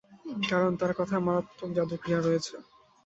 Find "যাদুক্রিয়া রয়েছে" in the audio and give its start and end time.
1.77-2.53